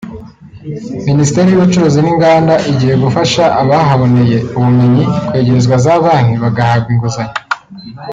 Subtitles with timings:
[1.07, 7.35] Minisiteri y’ubucuruzi n’inganda igiye gufasha abahaboneye ubumenyi kwegerezwa za banki bagahabwa inguzanyo